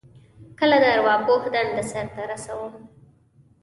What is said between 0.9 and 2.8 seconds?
ارواپوه دنده سرته رسوم.